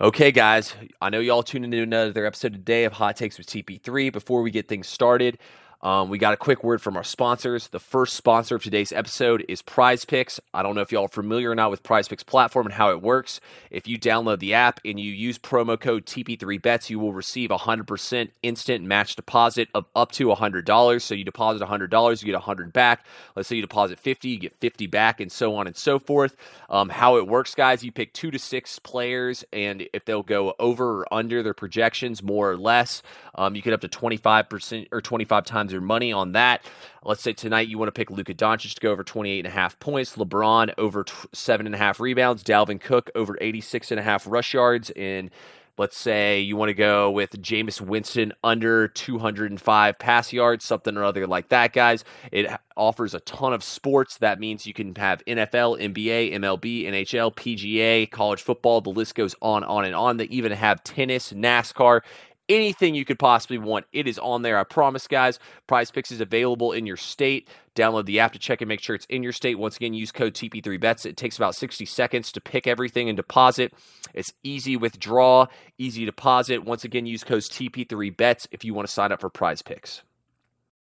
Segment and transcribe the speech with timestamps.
[0.00, 4.12] Okay, guys, I know y'all tuned into another episode today of Hot Takes with TP3.
[4.12, 5.38] Before we get things started,
[5.84, 7.68] um, we got a quick word from our sponsors.
[7.68, 10.40] The first sponsor of today's episode is Prize Picks.
[10.54, 12.90] I don't know if y'all are familiar or not with Prize Picks platform and how
[12.90, 13.38] it works.
[13.70, 17.58] If you download the app and you use promo code TP3Bets, you will receive a
[17.58, 21.02] 100% instant match deposit of up to $100.
[21.02, 23.04] So you deposit $100, you get 100 back.
[23.36, 26.34] Let's say you deposit 50, you get 50 back, and so on and so forth.
[26.70, 30.54] Um, how it works, guys, you pick two to six players, and if they'll go
[30.58, 33.02] over or under their projections, more or less,
[33.34, 36.64] um, you get up to 25% or 25 times your money on that.
[37.04, 39.50] Let's say tonight you want to pick Luka Doncic to go over 28 and a
[39.50, 44.00] half points, LeBron over t- seven and a half rebounds, Dalvin Cook over 86 and
[44.00, 45.30] a half rush yards, and
[45.76, 51.04] let's say you want to go with Jameis Winston under 205 pass yards, something or
[51.04, 52.04] other like that, guys.
[52.30, 54.18] It offers a ton of sports.
[54.18, 58.80] That means you can have NFL, NBA, MLB, NHL, PGA, college football.
[58.80, 60.16] The list goes on, on, and on.
[60.16, 62.02] They even have tennis, NASCAR
[62.48, 63.86] anything you could possibly want.
[63.92, 64.58] It is on there.
[64.58, 65.38] I promise, guys.
[65.66, 67.48] Prize Picks is available in your state.
[67.74, 69.58] Download the app to check and make sure it's in your state.
[69.58, 71.06] Once again, use code TP3Bets.
[71.06, 73.72] It takes about 60 seconds to pick everything and deposit.
[74.14, 75.46] It's easy withdraw,
[75.78, 76.64] easy deposit.
[76.64, 80.02] Once again, use code TP3Bets if you want to sign up for Prize Picks.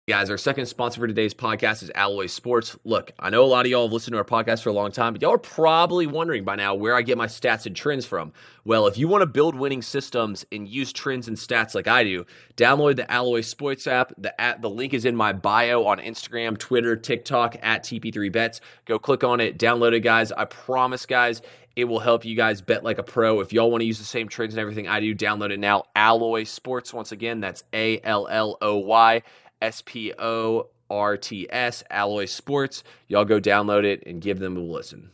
[0.08, 2.78] Guys, our second sponsor for today's podcast is Alloy Sports.
[2.84, 4.92] Look, I know a lot of y'all have listened to our podcast for a long
[4.92, 8.06] time, but y'all are probably wondering by now where I get my stats and trends
[8.06, 8.32] from.
[8.64, 12.04] Well, if you want to build winning systems and use trends and stats like I
[12.04, 12.24] do,
[12.56, 14.12] download the Alloy Sports app.
[14.16, 18.60] The app, the link is in my bio on Instagram, Twitter, TikTok at TP3Bets.
[18.84, 20.30] Go click on it, download it, guys.
[20.30, 21.42] I promise, guys,
[21.74, 23.40] it will help you guys bet like a pro.
[23.40, 25.82] If y'all want to use the same trends and everything I do, download it now.
[25.96, 29.22] Alloy Sports, once again, that's A L L O Y
[29.60, 32.84] S P O R T S, Alloy Sports.
[33.08, 35.10] Y'all go download it and give them a listen.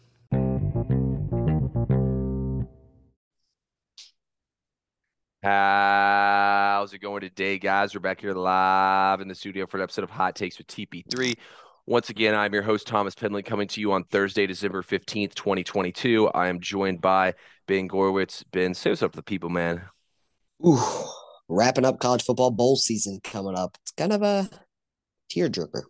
[5.43, 7.95] How's it going today, guys?
[7.95, 11.37] We're back here live in the studio for an episode of Hot Takes with TP3.
[11.85, 16.29] Once again, I'm your host, Thomas Penley, coming to you on Thursday, December 15th, 2022.
[16.29, 17.35] I am joined by
[17.67, 18.45] Ben Gorwitz.
[18.53, 19.83] Ben, say what's up to the people, man.
[20.65, 20.81] Ooh,
[21.49, 23.77] wrapping up college football bowl season coming up.
[23.83, 24.49] It's kind of a
[25.35, 25.83] tearjerker.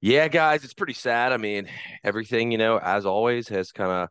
[0.00, 1.32] Yeah, guys, it's pretty sad.
[1.32, 1.68] I mean,
[2.04, 4.08] everything, you know, as always, has kind of,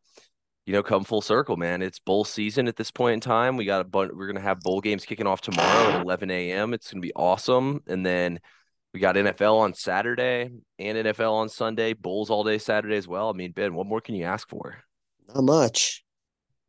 [0.65, 1.81] you know, come full circle, man.
[1.81, 3.55] It's bowl season at this point in time.
[3.55, 6.29] We got a bunch, we're going to have bowl games kicking off tomorrow at 11
[6.29, 6.73] a.m.
[6.73, 7.83] It's going to be awesome.
[7.87, 8.39] And then
[8.93, 13.29] we got NFL on Saturday and NFL on Sunday, bowls all day Saturday as well.
[13.29, 14.77] I mean, Ben, what more can you ask for?
[15.33, 16.03] Not much.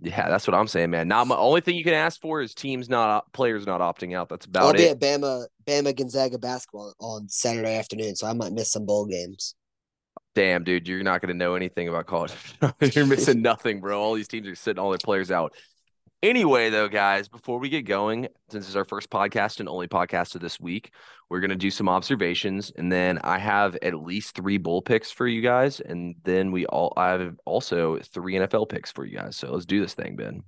[0.00, 1.08] Yeah, that's what I'm saying, man.
[1.08, 4.28] Not my only thing you can ask for is teams not players not opting out.
[4.28, 4.88] That's about it.
[4.88, 8.86] I'll be at Bama Bama Gonzaga basketball on Saturday afternoon, so I might miss some
[8.86, 9.56] bowl games.
[10.36, 12.32] Damn, dude, you're not going to know anything about college.
[12.92, 14.00] you're missing nothing, bro.
[14.00, 15.52] All these teams are sitting all their players out.
[16.22, 19.86] Anyway, though, guys, before we get going, since this is our first podcast and only
[19.86, 20.92] podcast of this week,
[21.30, 22.72] we're going to do some observations.
[22.76, 25.78] And then I have at least three bull picks for you guys.
[25.78, 29.36] And then we all, I have also three NFL picks for you guys.
[29.36, 30.42] So let's do this thing, Ben.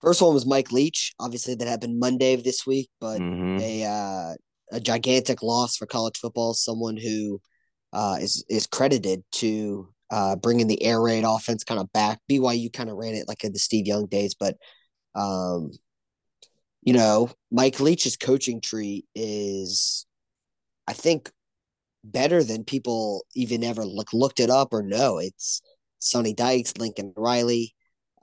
[0.00, 1.12] First one was Mike Leach.
[1.20, 3.60] Obviously, that happened Monday of this week, but Mhm.
[3.60, 4.34] a uh,
[4.70, 6.54] a gigantic loss for college football.
[6.54, 7.40] Someone who
[7.92, 12.20] uh, is is credited to uh, bringing the air raid offense kind of back.
[12.30, 14.56] BYU kind of ran it like in the Steve Young days, but
[15.14, 15.70] um,
[16.82, 20.06] you know, Mike Leach's coaching tree is,
[20.86, 21.30] I think,
[22.04, 25.18] better than people even ever look looked it up or know.
[25.18, 25.60] It's
[25.98, 27.74] Sonny Dykes, Lincoln Riley,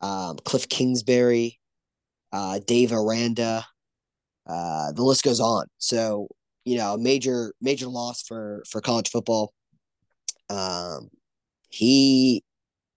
[0.01, 1.59] um, Cliff Kingsbury,
[2.31, 3.65] uh, Dave Aranda.
[4.47, 5.65] Uh, the list goes on.
[5.77, 6.27] So
[6.65, 9.53] you know, major major loss for for college football.
[10.49, 11.09] Um,
[11.75, 12.43] he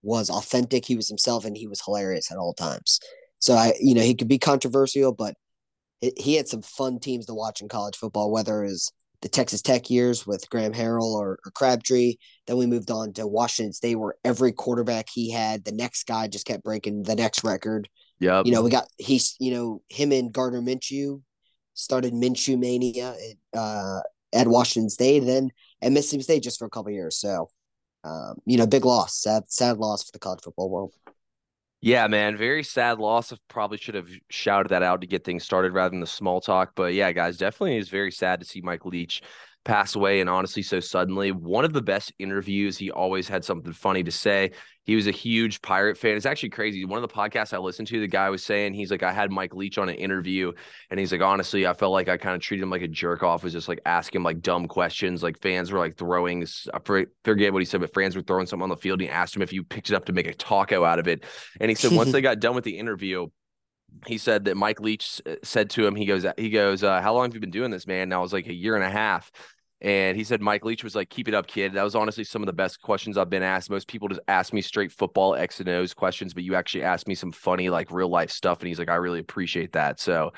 [0.01, 0.85] was authentic.
[0.85, 2.99] He was himself, and he was hilarious at all times.
[3.39, 5.35] So I, you know, he could be controversial, but
[6.01, 8.31] he- had some fun teams to watch in college football.
[8.31, 8.91] Whether it was
[9.21, 12.15] the Texas Tech years with Graham Harrell or, or Crabtree,
[12.47, 16.29] then we moved on to Washington State, where every quarterback he had, the next guy
[16.29, 17.89] just kept breaking the next record.
[18.19, 21.21] Yeah, You know, we got he's you know him and Gardner Minshew
[21.73, 23.15] started Minshew mania
[23.53, 23.99] at, uh,
[24.33, 25.49] at Washington State, then
[25.81, 27.17] at Mississippi State just for a couple years.
[27.17, 27.49] So,
[28.03, 30.93] um, you know, big loss, sad sad loss for the college football world.
[31.81, 33.31] Yeah, man, very sad loss.
[33.31, 36.41] I probably should have shouted that out to get things started rather than the small
[36.41, 36.73] talk.
[36.75, 39.21] But yeah, guys, definitely is very sad to see Mike Leach
[39.65, 41.31] pass away and honestly so suddenly.
[41.31, 42.77] One of the best interviews.
[42.77, 44.51] He always had something funny to say.
[44.85, 46.17] He was a huge pirate fan.
[46.17, 46.83] It's actually crazy.
[46.83, 49.29] One of the podcasts I listened to, the guy was saying he's like, I had
[49.29, 50.51] Mike Leach on an interview,
[50.89, 53.21] and he's like, honestly, I felt like I kind of treated him like a jerk
[53.21, 53.43] off.
[53.43, 55.21] Was just like asking like dumb questions.
[55.21, 56.47] Like fans were like throwing.
[56.73, 56.79] I
[57.23, 58.99] forget what he said, but fans were throwing something on the field.
[58.99, 61.07] And he asked him if you picked it up to make a taco out of
[61.07, 61.23] it,
[61.59, 63.27] and he said once they got done with the interview
[64.05, 67.13] he said that Mike Leach uh, said to him, he goes, he goes, uh, how
[67.13, 68.03] long have you been doing this, man?
[68.03, 69.31] And I was like a year and a half.
[69.81, 71.73] And he said Mike Leach was like, keep it up, kid.
[71.73, 73.69] That was honestly some of the best questions I've been asked.
[73.69, 77.07] Most people just ask me straight football X and O's questions, but you actually asked
[77.07, 78.59] me some funny, like real life stuff.
[78.59, 80.01] And he's like, I really appreciate that.
[80.01, 80.31] So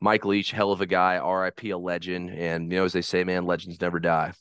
[0.00, 2.30] Mike Leach, hell of a guy, RIP a legend.
[2.30, 4.32] And you know, as they say, man, legends never die.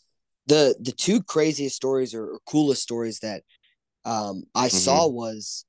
[0.48, 3.44] The the two craziest stories or, or coolest stories that
[4.06, 4.78] um, I mm-hmm.
[4.78, 5.66] saw was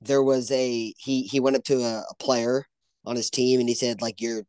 [0.00, 2.64] there was a he he went up to a, a player
[3.04, 4.42] on his team and he said like you're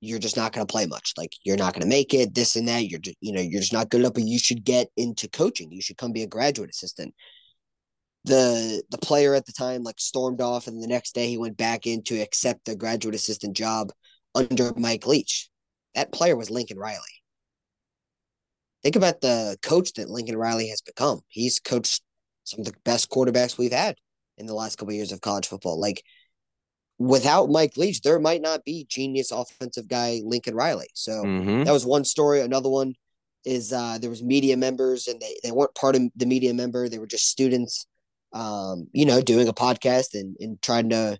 [0.00, 1.14] you're just not going to play much.
[1.16, 2.88] Like you're not going to make it this and that.
[2.88, 5.72] You're just, you know you're just not good enough but you should get into coaching.
[5.72, 7.14] You should come be a graduate assistant.
[8.24, 11.56] The the player at the time like stormed off and the next day he went
[11.56, 13.90] back in to accept the graduate assistant job
[14.34, 15.48] under Mike Leach.
[15.94, 17.00] That player was Lincoln Riley.
[18.82, 21.20] Think about the coach that Lincoln Riley has become.
[21.28, 22.02] He's coached
[22.44, 23.96] some of the best quarterbacks we've had
[24.42, 25.80] in the last couple of years of college football.
[25.80, 26.04] Like
[26.98, 30.88] without Mike Leach, there might not be genius offensive guy Lincoln Riley.
[30.94, 31.64] So mm-hmm.
[31.64, 32.42] that was one story.
[32.42, 32.94] Another one
[33.44, 36.88] is uh, there was media members and they, they weren't part of the media member.
[36.88, 37.86] They were just students,
[38.32, 41.18] um, you know, doing a podcast and, and trying to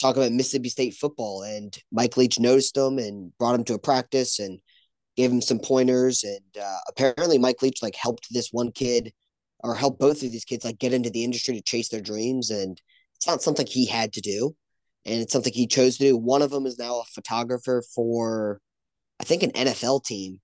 [0.00, 1.42] talk about Mississippi State football.
[1.42, 4.60] And Mike Leach noticed them and brought him to a practice and
[5.16, 6.24] gave him some pointers.
[6.24, 9.12] And uh, apparently Mike Leach like helped this one kid
[9.64, 12.50] or help both of these kids like get into the industry to chase their dreams.
[12.50, 12.80] And
[13.16, 14.54] it's not something he had to do,
[15.06, 16.16] and it's something he chose to do.
[16.16, 18.60] One of them is now a photographer for,
[19.18, 20.40] I think, an NFL team,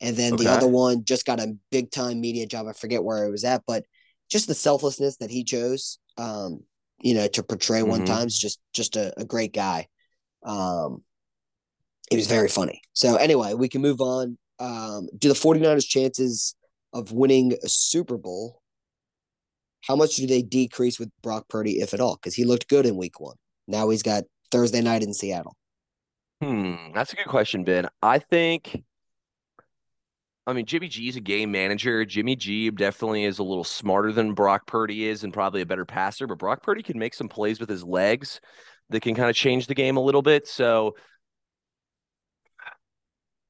[0.00, 0.44] and then okay.
[0.44, 2.66] the other one just got a big time media job.
[2.66, 3.84] I forget where it was at, but
[4.28, 6.64] just the selflessness that he chose, um,
[7.00, 7.90] you know, to portray mm-hmm.
[7.90, 9.86] one time is just just a, a great guy.
[10.44, 11.04] Um,
[12.10, 12.82] it was very funny.
[12.92, 14.36] So anyway, we can move on.
[14.58, 16.56] Um, do the 49ers chances
[16.92, 18.62] of winning a Super Bowl
[19.86, 22.16] how much do they decrease with Brock Purdy, if at all?
[22.16, 23.36] Because he looked good in week one.
[23.66, 25.56] Now he's got Thursday night in Seattle.
[26.40, 27.88] Hmm, that's a good question, Ben.
[28.02, 28.82] I think
[30.46, 32.04] I mean, Jimmy G is a game manager.
[32.04, 35.86] Jimmy G definitely is a little smarter than Brock Purdy is and probably a better
[35.86, 38.40] passer, but Brock Purdy can make some plays with his legs
[38.90, 40.46] that can kind of change the game a little bit.
[40.46, 40.96] So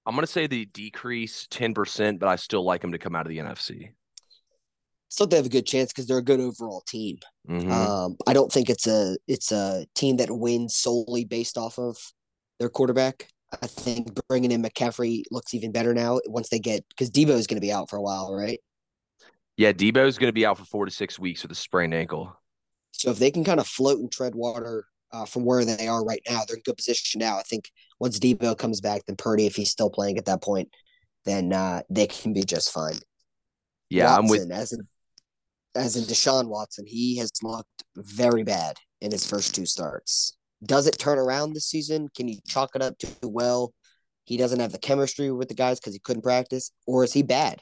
[0.06, 3.26] I'm going to say the decrease 10%, but I still like him to come out
[3.26, 3.90] of the NFC
[5.14, 7.19] still they have a good chance because they're a good overall team.
[7.49, 7.70] Mm-hmm.
[7.70, 11.96] Um, I don't think it's a it's a team that wins solely based off of
[12.58, 13.28] their quarterback.
[13.62, 17.46] I think bringing in McCaffrey looks even better now once they get because Deebo is
[17.46, 18.58] going to be out for a while, right?
[19.56, 21.94] Yeah, Deebo is going to be out for four to six weeks with a sprained
[21.94, 22.37] ankle.
[22.90, 26.05] So if they can kind of float and tread water uh, from where they are
[26.05, 27.38] right now, they're in good position now.
[27.38, 27.70] I think
[28.00, 30.70] once Deebo comes back, then Purdy, if he's still playing at that point,
[31.25, 32.96] then uh, they can be just fine.
[33.90, 34.76] Yeah, Watson, I'm with as
[35.75, 40.37] as in Deshaun Watson, he has looked very bad in his first two starts.
[40.65, 42.09] Does it turn around this season?
[42.17, 43.73] Can you chalk it up to well?
[44.25, 47.23] He doesn't have the chemistry with the guys because he couldn't practice, or is he
[47.23, 47.61] bad?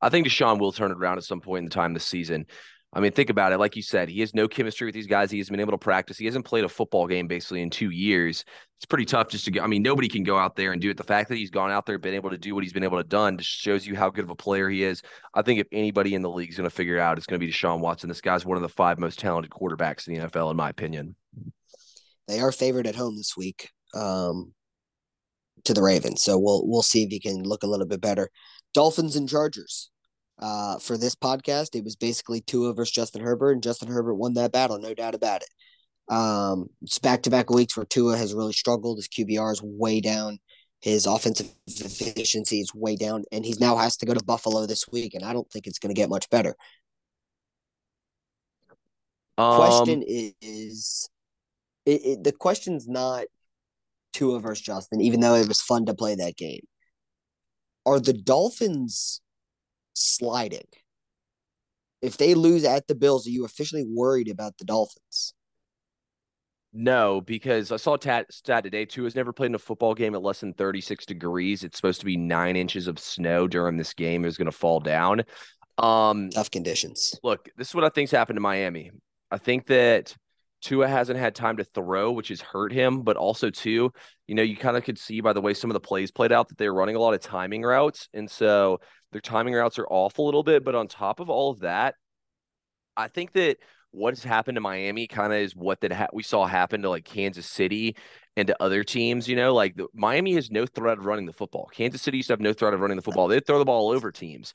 [0.00, 2.46] I think Deshaun will turn it around at some point in the time this season.
[2.94, 3.58] I mean, think about it.
[3.58, 5.30] Like you said, he has no chemistry with these guys.
[5.30, 6.18] He hasn't been able to practice.
[6.18, 8.44] He hasn't played a football game basically in two years.
[8.76, 9.62] It's pretty tough just to go.
[9.62, 10.98] I mean, nobody can go out there and do it.
[10.98, 12.98] The fact that he's gone out there, been able to do what he's been able
[12.98, 15.02] to done, just shows you how good of a player he is.
[15.32, 17.46] I think if anybody in the league is going to figure out, it's going to
[17.46, 18.08] be Deshaun Watson.
[18.08, 21.16] This guy's one of the five most talented quarterbacks in the NFL, in my opinion.
[22.28, 24.52] They are favored at home this week um,
[25.64, 28.28] to the Ravens, so we'll we'll see if he can look a little bit better.
[28.74, 29.90] Dolphins and Chargers
[30.42, 34.34] uh, for this podcast, it was basically Tua versus Justin Herbert, and Justin Herbert won
[34.34, 36.12] that battle, no doubt about it.
[36.12, 38.98] Um, it's back to back weeks where Tua has really struggled.
[38.98, 40.38] His QBR is way down.
[40.80, 44.88] His offensive efficiency is way down, and he now has to go to Buffalo this
[44.90, 46.56] week, and I don't think it's going to get much better.
[49.38, 51.08] Um, question is,
[51.86, 53.26] it, it, the question's not
[54.12, 56.66] Tua versus Justin, even though it was fun to play that game.
[57.86, 59.20] Are the Dolphins
[59.94, 60.66] sliding.
[62.00, 65.34] If they lose at the Bills, are you officially worried about the Dolphins?
[66.74, 69.04] No, because I saw a stat today too.
[69.04, 71.64] Has never played in a football game at less than 36 degrees.
[71.64, 74.24] It's supposed to be nine inches of snow during this game.
[74.24, 75.22] Is going to fall down.
[75.76, 77.18] Um, Tough conditions.
[77.22, 78.90] Look, this is what I think's happened to Miami.
[79.30, 80.16] I think that
[80.62, 83.02] Tua hasn't had time to throw, which has hurt him.
[83.02, 83.92] But also, too,
[84.26, 86.32] you know, you kind of could see by the way some of the plays played
[86.32, 88.08] out that they're running a lot of timing routes.
[88.14, 90.64] And so their timing routes are off a little bit.
[90.64, 91.96] But on top of all of that,
[92.96, 93.58] I think that
[93.90, 96.88] what has happened to Miami kind of is what that ha- we saw happen to
[96.88, 97.96] like Kansas City
[98.36, 99.28] and to other teams.
[99.28, 101.68] You know, like the, Miami has no threat of running the football.
[101.72, 103.28] Kansas City used to have no threat of running the football.
[103.28, 104.54] They throw the ball over teams.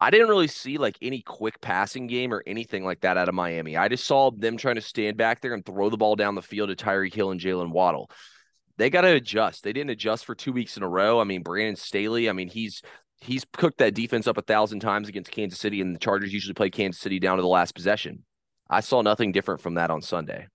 [0.00, 3.34] I didn't really see like any quick passing game or anything like that out of
[3.34, 3.76] Miami.
[3.76, 6.42] I just saw them trying to stand back there and throw the ball down the
[6.42, 8.10] field to Tyreek Hill and Jalen Waddle.
[8.76, 9.64] They got to adjust.
[9.64, 11.18] They didn't adjust for two weeks in a row.
[11.18, 12.82] I mean, Brandon Staley, I mean, he's
[13.22, 16.52] he's cooked that defense up a thousand times against Kansas City, and the Chargers usually
[16.52, 18.24] play Kansas City down to the last possession.
[18.68, 20.48] I saw nothing different from that on Sunday.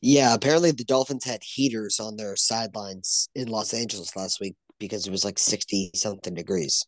[0.00, 5.06] Yeah, apparently the Dolphins had heaters on their sidelines in Los Angeles last week because
[5.06, 6.86] it was like 60 something degrees.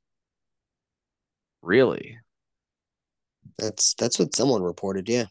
[1.63, 2.19] Really?
[3.59, 5.27] That's that's what someone reported, yeah.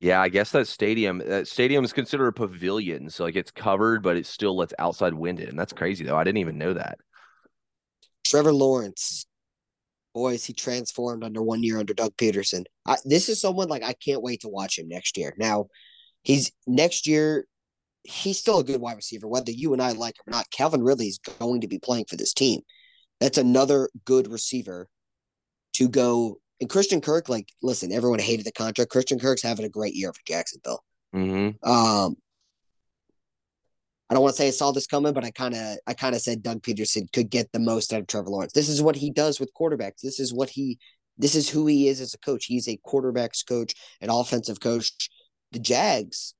[0.00, 4.02] Yeah, I guess that stadium that stadium is considered a pavilion, so like it's covered,
[4.02, 5.48] but it still lets outside wind in.
[5.48, 6.16] And that's crazy though.
[6.16, 6.98] I didn't even know that.
[8.24, 9.26] Trevor Lawrence,
[10.14, 12.64] boys, he transformed under one year under Doug Pederson.
[12.86, 15.34] I, this is someone like I can't wait to watch him next year.
[15.38, 15.66] Now,
[16.22, 17.46] he's next year.
[18.04, 20.50] He's still a good wide receiver, whether you and I like him or not.
[20.50, 22.62] Calvin Ridley is going to be playing for this team.
[23.20, 24.88] That's another good receiver
[25.82, 26.38] to go.
[26.60, 28.90] And Christian Kirk, like, listen, everyone hated the contract.
[28.90, 30.84] Christian Kirk's having a great year for Jacksonville.
[31.14, 31.68] Mm-hmm.
[31.68, 32.16] Um,
[34.08, 36.14] I don't want to say I saw this coming, but I kind of, I kind
[36.14, 38.52] of said Doug Pederson could get the most out of Trevor Lawrence.
[38.52, 40.02] This is what he does with quarterbacks.
[40.02, 40.78] This is what he,
[41.18, 42.44] this is who he is as a coach.
[42.44, 44.92] He's a quarterbacks coach, an offensive coach.
[45.52, 46.34] The Jags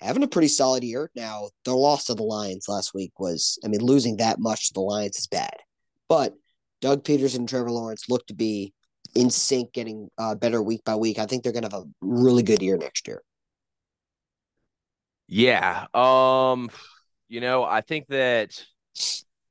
[0.00, 1.10] having a pretty solid year.
[1.16, 4.74] Now, the loss to the Lions last week was, I mean, losing that much to
[4.74, 5.56] the Lions is bad,
[6.08, 6.34] but
[6.80, 8.72] Doug Pederson and Trevor Lawrence look to be
[9.14, 11.18] in sync, getting uh, better week by week.
[11.18, 13.22] I think they're going to have a really good year next year.
[15.26, 15.86] Yeah.
[15.94, 16.70] Um,
[17.28, 18.62] you know, I think that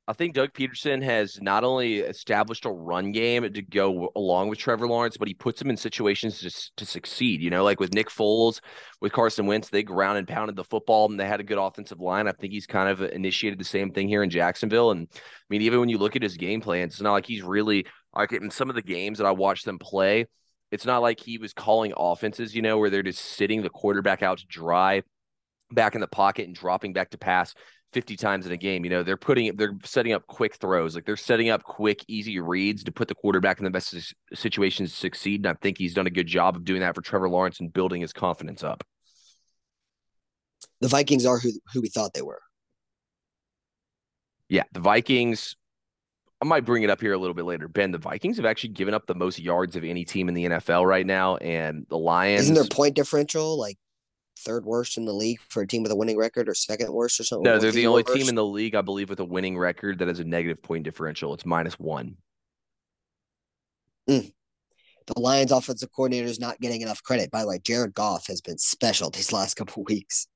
[0.09, 4.57] I think Doug Pederson has not only established a run game to go along with
[4.57, 7.41] Trevor Lawrence, but he puts him in situations to, to succeed.
[7.41, 8.61] You know, like with Nick Foles,
[9.01, 11.99] with Carson Wentz, they ground and pounded the football and they had a good offensive
[11.99, 12.25] line.
[12.25, 14.91] I think he's kind of initiated the same thing here in Jacksonville.
[14.91, 17.43] And I mean, even when you look at his game plan, it's not like he's
[17.43, 17.85] really
[18.15, 20.27] like in some of the games that I watched them play.
[20.71, 24.23] It's not like he was calling offenses, you know, where they're just sitting the quarterback
[24.23, 25.01] out to dry
[25.71, 27.53] back in the pocket and dropping back to pass
[27.93, 28.83] 50 times in a game.
[28.83, 30.95] You know, they're putting they're setting up quick throws.
[30.95, 33.95] Like they're setting up quick, easy reads to put the quarterback in the best
[34.33, 35.41] situations to succeed.
[35.41, 37.71] And I think he's done a good job of doing that for Trevor Lawrence and
[37.71, 38.83] building his confidence up.
[40.81, 42.41] The Vikings are who who we thought they were.
[44.49, 45.55] Yeah, the Vikings.
[46.39, 47.67] I might bring it up here a little bit later.
[47.67, 50.45] Ben, the Vikings have actually given up the most yards of any team in the
[50.45, 52.43] NFL right now, and the Lions.
[52.43, 53.77] Isn't their point differential like
[54.37, 57.19] third worst in the league for a team with a winning record or second worst
[57.19, 57.43] or something?
[57.43, 58.17] No, they're the only worst?
[58.17, 60.83] team in the league, I believe, with a winning record that has a negative point
[60.83, 61.33] differential.
[61.33, 62.17] It's minus one.
[64.09, 64.31] Mm.
[65.07, 67.31] The Lions offensive coordinator is not getting enough credit.
[67.31, 70.27] By the way, Jared Goff has been special these last couple weeks.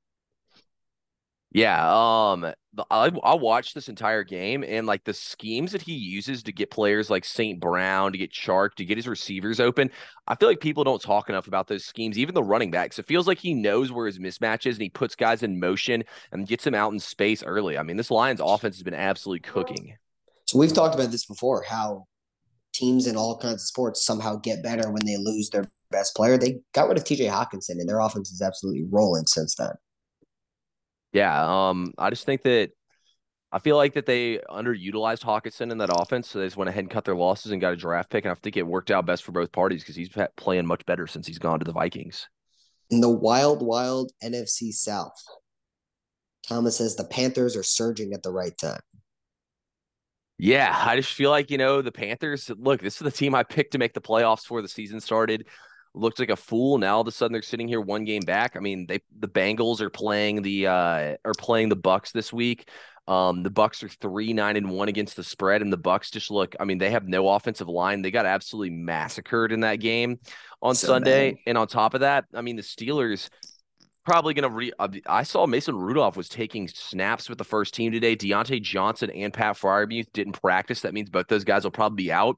[1.53, 2.45] Yeah, um,
[2.89, 6.71] I I watched this entire game and like the schemes that he uses to get
[6.71, 7.59] players like St.
[7.59, 9.91] Brown to get Chark to get his receivers open.
[10.27, 12.17] I feel like people don't talk enough about those schemes.
[12.17, 14.89] Even the running backs, it feels like he knows where his mismatch is and he
[14.89, 17.77] puts guys in motion and gets them out in space early.
[17.77, 19.97] I mean, this Lions offense has been absolutely cooking.
[20.45, 21.63] So we've talked about this before.
[21.63, 22.05] How
[22.73, 26.37] teams in all kinds of sports somehow get better when they lose their best player.
[26.37, 27.25] They got rid of T.J.
[27.25, 29.71] Hockenson and their offense is absolutely rolling since then.
[31.13, 32.71] Yeah, um, I just think that
[33.51, 36.85] I feel like that they underutilized Hockenson in that offense, so they just went ahead
[36.85, 38.23] and cut their losses and got a draft pick.
[38.23, 41.05] And I think it worked out best for both parties because he's playing much better
[41.05, 42.29] since he's gone to the Vikings.
[42.89, 45.21] In the wild, wild NFC South,
[46.47, 48.81] Thomas says the Panthers are surging at the right time.
[50.37, 52.49] Yeah, I just feel like you know the Panthers.
[52.57, 55.45] Look, this is the team I picked to make the playoffs before the season started
[55.93, 56.77] looked like a fool.
[56.77, 58.55] Now all of a sudden they're sitting here one game back.
[58.55, 62.69] I mean, they the Bengals are playing the uh are playing the Bucs this week.
[63.07, 66.31] Um, the Bucs are three nine and one against the spread, and the Bucs just
[66.31, 66.55] look.
[66.59, 68.01] I mean, they have no offensive line.
[68.01, 70.19] They got absolutely massacred in that game
[70.61, 71.31] on so Sunday.
[71.31, 71.39] Bad.
[71.47, 73.29] And on top of that, I mean, the Steelers
[74.05, 75.01] probably going to re.
[75.07, 78.15] I saw Mason Rudolph was taking snaps with the first team today.
[78.15, 80.81] Diontae Johnson and Pat Freiermuth didn't practice.
[80.81, 82.37] That means both those guys will probably be out.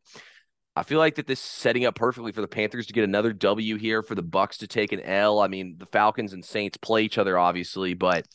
[0.76, 3.32] I feel like that this is setting up perfectly for the Panthers to get another
[3.32, 5.40] W here, for the Bucs to take an L.
[5.40, 8.26] I mean, the Falcons and Saints play each other, obviously, but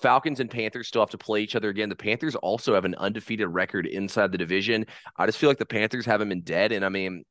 [0.00, 1.88] Falcons and Panthers still have to play each other again.
[1.88, 4.86] The Panthers also have an undefeated record inside the division.
[5.16, 6.72] I just feel like the Panthers have them in dead.
[6.72, 7.24] And I mean,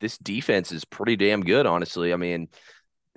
[0.00, 2.12] this defense is pretty damn good, honestly.
[2.12, 2.48] I mean,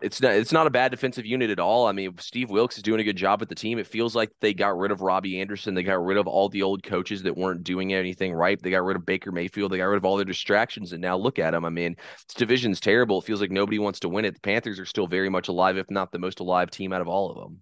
[0.01, 1.87] it's not it's not a bad defensive unit at all.
[1.87, 3.79] I mean, Steve Wilks is doing a good job with the team.
[3.79, 5.73] It feels like they got rid of Robbie Anderson.
[5.73, 8.61] They got rid of all the old coaches that weren't doing anything right.
[8.61, 9.71] They got rid of Baker Mayfield.
[9.71, 11.65] They got rid of all their distractions, and now look at them.
[11.65, 11.95] I mean,
[12.27, 13.19] this division's terrible.
[13.19, 14.35] It feels like nobody wants to win it.
[14.35, 17.07] The Panthers are still very much alive, if not the most alive team out of
[17.07, 17.61] all of them.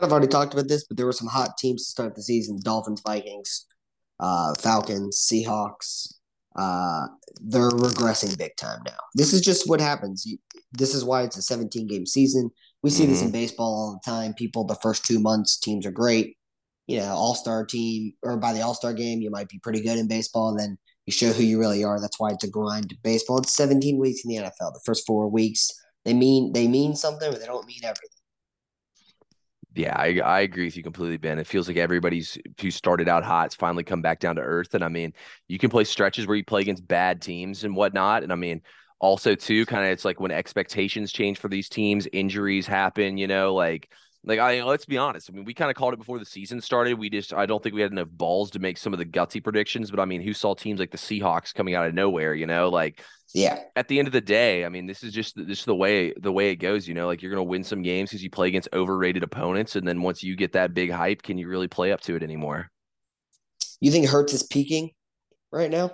[0.00, 2.60] I've already talked about this, but there were some hot teams to start the season:
[2.62, 3.66] Dolphins, Vikings,
[4.20, 6.14] uh, Falcons, Seahawks.
[6.56, 7.06] Uh,
[7.40, 8.98] they're regressing big time now.
[9.14, 10.26] This is just what happens.
[10.72, 12.50] This is why it's a 17 game season.
[12.82, 13.12] We see mm-hmm.
[13.12, 13.32] this in mm-hmm.
[13.32, 14.34] baseball all the time.
[14.34, 16.36] People, the first two months, teams are great.
[16.86, 19.80] You know, all star team, or by the all star game, you might be pretty
[19.80, 20.50] good in baseball.
[20.50, 22.00] And then you show who you really are.
[22.00, 22.94] That's why it's a grind.
[23.02, 23.38] Baseball.
[23.38, 24.74] It's 17 weeks in the NFL.
[24.74, 25.70] The first four weeks,
[26.04, 28.18] they mean they mean something, but they don't mean everything.
[29.74, 31.38] Yeah, I, I agree with you completely, Ben.
[31.38, 34.74] It feels like everybody's who started out hot has finally come back down to earth.
[34.74, 35.12] And I mean,
[35.46, 38.22] you can play stretches where you play against bad teams and whatnot.
[38.22, 38.62] And I mean,
[39.00, 43.26] also too, kind of it's like when expectations change for these teams, injuries happen, you
[43.26, 43.88] know, like
[44.24, 45.30] like I let's be honest.
[45.30, 46.98] I mean, we kind of called it before the season started.
[46.98, 49.42] We just I don't think we had enough balls to make some of the gutsy
[49.42, 49.90] predictions.
[49.90, 52.34] But I mean, who saw teams like the Seahawks coming out of nowhere?
[52.34, 53.02] You know, like
[53.34, 53.60] yeah.
[53.76, 56.12] At the end of the day, I mean, this is just this is the way
[56.18, 56.88] the way it goes.
[56.88, 59.86] You know, like you're gonna win some games because you play against overrated opponents, and
[59.86, 62.70] then once you get that big hype, can you really play up to it anymore?
[63.80, 64.90] You think Hurts is peaking
[65.52, 65.92] right now?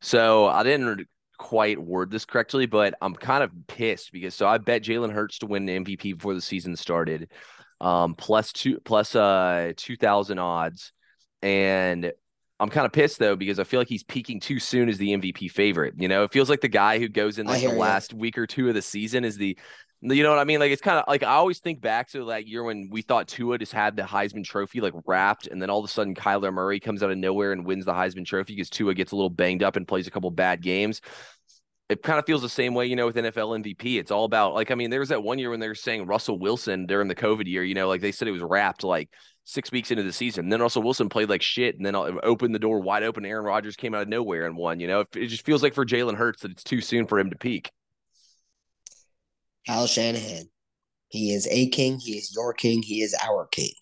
[0.00, 1.06] So I didn't
[1.42, 5.40] quite word this correctly, but I'm kind of pissed because so I bet Jalen Hurts
[5.40, 7.30] to win the MVP before the season started,
[7.80, 10.92] um, plus two plus uh two thousand odds,
[11.42, 12.12] and
[12.60, 15.08] I'm kind of pissed though because I feel like he's peaking too soon as the
[15.08, 15.94] MVP favorite.
[15.98, 18.46] You know, it feels like the guy who goes in like the last week or
[18.46, 19.58] two of the season is the
[20.02, 20.58] you know what I mean?
[20.58, 23.28] Like it's kind of like I always think back to that year when we thought
[23.28, 26.52] Tua just had the Heisman Trophy like wrapped, and then all of a sudden Kyler
[26.52, 29.30] Murray comes out of nowhere and wins the Heisman Trophy because Tua gets a little
[29.30, 31.00] banged up and plays a couple bad games.
[31.88, 33.98] It kind of feels the same way, you know, with NFL MVP.
[33.98, 36.06] It's all about like I mean, there was that one year when they were saying
[36.06, 39.08] Russell Wilson during the COVID year, you know, like they said it was wrapped like
[39.44, 40.46] six weeks into the season.
[40.46, 43.24] And then Russell Wilson played like shit, and then uh, opened the door wide open.
[43.24, 44.80] Aaron Rodgers came out of nowhere and won.
[44.80, 47.30] You know, it just feels like for Jalen Hurts that it's too soon for him
[47.30, 47.70] to peak.
[49.66, 50.48] Kyle Shanahan,
[51.08, 51.98] he is a king.
[51.98, 52.82] He is your king.
[52.82, 53.74] He is our king.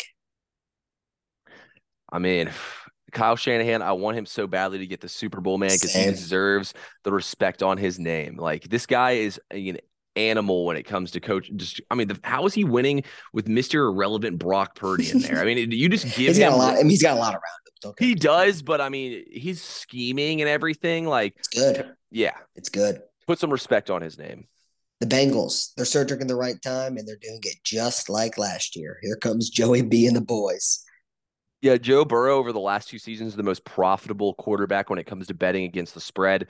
[2.12, 2.50] I mean,
[3.12, 6.04] Kyle Shanahan, I want him so badly to get the Super Bowl, man, because he
[6.06, 8.36] deserves the respect on his name.
[8.36, 9.78] Like this guy is an
[10.16, 11.50] animal when it comes to coach.
[11.56, 15.40] Just, I mean, the, how is he winning with Mister Irrelevant Brock Purdy in there?
[15.40, 16.74] I mean, you just give he's him got a lot.
[16.74, 17.42] I mean, he's got a lot around
[17.84, 17.90] him.
[17.90, 18.06] Okay.
[18.06, 21.06] He does, but I mean, he's scheming and everything.
[21.06, 21.94] Like, it's good.
[22.10, 23.02] Yeah, it's good.
[23.26, 24.46] Put some respect on his name.
[25.00, 28.76] The Bengals, they're surging in the right time, and they're doing it just like last
[28.76, 28.98] year.
[29.02, 30.84] Here comes Joey B and the boys.
[31.62, 35.06] Yeah, Joe Burrow over the last two seasons, is the most profitable quarterback when it
[35.06, 36.48] comes to betting against the spread.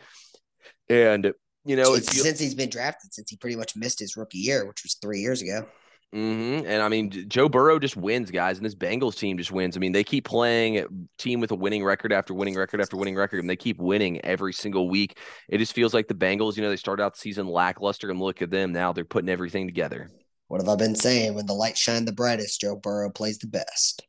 [0.88, 1.32] And
[1.64, 4.66] you know, you, since he's been drafted, since he pretty much missed his rookie year,
[4.66, 5.66] which was three years ago.
[6.14, 6.66] Mm-hmm.
[6.66, 9.76] And I mean, Joe Burrow just wins, guys, and this Bengals team just wins.
[9.76, 13.14] I mean, they keep playing team with a winning record after winning record after winning
[13.14, 15.18] record, and they keep winning every single week.
[15.48, 18.18] It just feels like the Bengals, you know, they started out the season lackluster, and
[18.18, 20.10] look at them now; they're putting everything together.
[20.48, 21.34] What have I been saying?
[21.34, 24.02] When the light shine the brightest, Joe Burrow plays the best.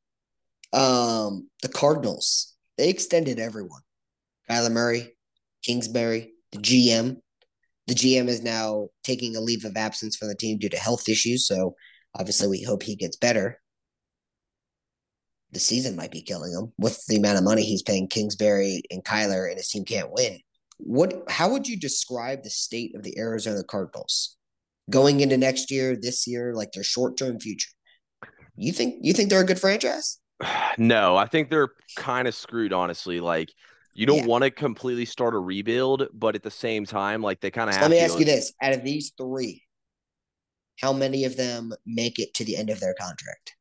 [0.73, 3.81] Um, the Cardinals, they extended everyone.
[4.49, 5.15] Kyler Murray,
[5.63, 7.17] Kingsbury, the GM,
[7.87, 11.07] the GM is now taking a leave of absence from the team due to health
[11.07, 11.45] issues.
[11.45, 11.75] So
[12.17, 13.59] obviously, we hope he gets better.
[15.51, 19.03] The season might be killing him with the amount of money he's paying Kingsbury and
[19.03, 20.39] Kyler, and his team can't win.
[20.77, 21.23] What?
[21.29, 24.37] How would you describe the state of the Arizona Cardinals
[24.89, 27.71] going into next year, this year, like their short term future?
[28.55, 30.19] You think you think they're a good franchise?
[30.77, 33.19] No, I think they're kind of screwed, honestly.
[33.19, 33.51] Like
[33.93, 34.25] you don't yeah.
[34.25, 37.75] want to completely start a rebuild, but at the same time, like they kind of
[37.75, 39.63] so Let me ask you this: out of these three,
[40.79, 43.55] how many of them make it to the end of their contract?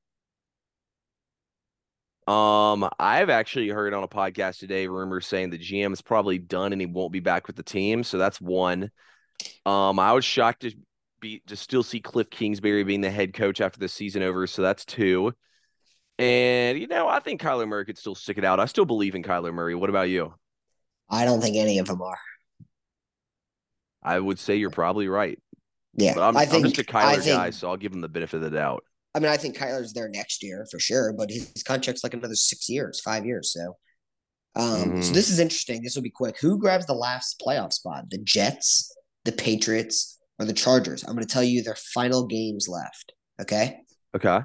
[2.27, 6.73] Um, I've actually heard on a podcast today rumors saying the GM is probably done
[6.73, 8.05] and he won't be back with the team.
[8.05, 8.91] So that's one.
[9.67, 10.73] Um, I was shocked to
[11.21, 14.47] be to still see Cliff Kingsbury being the head coach after the season over.
[14.47, 15.33] So that's two.
[16.19, 18.61] And you know, I think Kyler Murray could still stick it out.
[18.61, 19.75] I still believe in Kyler Murray.
[19.75, 20.35] What about you?
[21.09, 22.19] I don't think any of them are.
[24.03, 25.39] I would say you're probably right.
[26.01, 28.01] Yeah, but I'm, I think, I'm just a Kyler think, guy, so I'll give him
[28.01, 28.85] the benefit of the doubt.
[29.15, 32.15] I mean, I think Kyler's there next year for sure, but his, his contract's like
[32.15, 33.53] another six years, five years.
[33.53, 33.77] So,
[34.57, 35.03] um, mm-hmm.
[35.03, 35.83] so this is interesting.
[35.83, 36.39] This will be quick.
[36.41, 38.05] Who grabs the last playoff spot?
[38.11, 41.03] The Jets, the Patriots, or the Chargers?
[41.05, 43.13] I'm going to tell you their final games left.
[43.41, 43.81] Okay.
[44.15, 44.41] Okay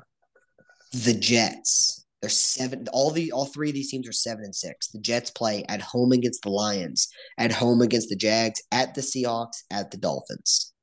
[1.04, 2.06] the Jets.
[2.22, 2.88] They're seven.
[2.91, 4.88] All the all three of these teams are seven and six.
[4.88, 9.02] The Jets play at home against the Lions, at home against the Jags, at the
[9.02, 10.74] Seahawks, at the Dolphins.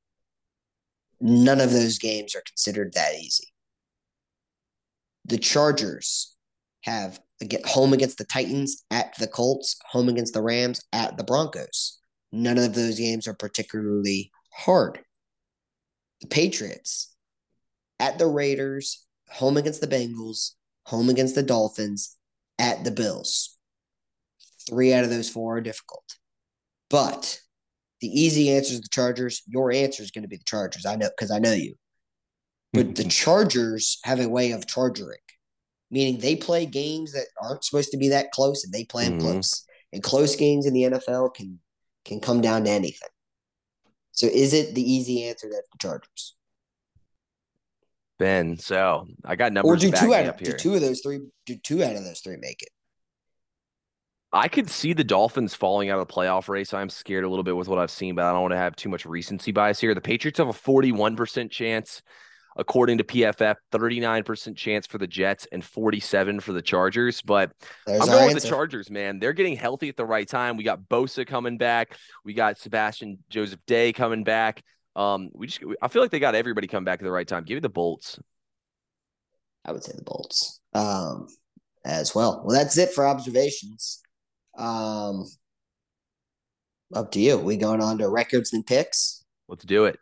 [1.19, 3.53] None of those games are considered that easy.
[5.25, 6.35] The Chargers
[6.81, 11.23] have get home against the Titans, at the Colts, home against the Rams, at the
[11.23, 11.99] Broncos.
[12.31, 14.99] None of those games are particularly hard.
[16.21, 17.13] The Patriots
[17.99, 20.51] at the Raiders, home against the Bengals,
[20.85, 22.17] home against the Dolphins,
[22.59, 23.57] at the Bills.
[24.69, 26.17] Three out of those four are difficult.
[26.89, 27.39] But
[28.03, 29.43] the easy answer is the Chargers.
[29.47, 30.85] Your answer is going to be the Chargers.
[30.85, 31.75] I know because I know you.
[32.73, 35.21] But the Chargers have a way of chargering,
[35.89, 39.19] meaning they play games that aren't supposed to be that close, and they play them
[39.19, 39.29] mm-hmm.
[39.29, 39.65] close.
[39.93, 41.59] And close games in the NFL can
[42.03, 43.07] can come down to anything.
[44.11, 46.35] So, is it the easy answer that the Chargers?
[48.19, 49.71] Ben, so I got numbers.
[49.71, 52.19] Or do two out of do two of those three do two out of those
[52.19, 52.69] three make it?
[54.33, 56.73] I could see the Dolphins falling out of the playoff race.
[56.73, 58.75] I'm scared a little bit with what I've seen, but I don't want to have
[58.75, 59.93] too much recency bias here.
[59.93, 62.01] The Patriots have a 41% chance,
[62.57, 67.21] according to PFF, 39% chance for the Jets and 47 for the Chargers.
[67.21, 67.51] But
[67.85, 69.19] There's I'm going with the Chargers, man.
[69.19, 70.57] They're getting healthy at the right time.
[70.57, 71.95] We got Bosa coming back.
[72.25, 74.63] We got Sebastian Joseph Day coming back.
[74.95, 77.43] Um, we just I feel like they got everybody coming back at the right time.
[77.43, 78.19] Give me the Bolts.
[79.63, 80.59] I would say the Bolts.
[80.73, 81.27] Um,
[81.85, 82.41] as well.
[82.43, 84.02] Well, that's it for observations.
[84.57, 85.25] Um,
[86.93, 87.37] up to you.
[87.37, 89.23] We going on to records and picks.
[89.47, 89.97] Let's do it.